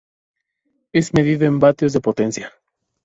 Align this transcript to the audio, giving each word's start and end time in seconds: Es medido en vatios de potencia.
Es 0.93 1.13
medido 1.13 1.45
en 1.45 1.59
vatios 1.59 1.93
de 1.93 1.99
potencia. 2.01 2.51